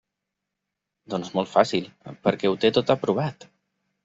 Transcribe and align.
Doncs 1.13 1.29
molt 1.35 1.51
fàcil: 1.51 1.91
perquè 2.25 2.53
ho 2.53 2.57
té 2.65 2.73
tot 2.79 2.95
aprovat! 2.97 3.49